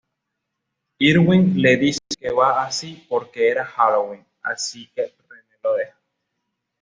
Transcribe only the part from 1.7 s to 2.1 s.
dice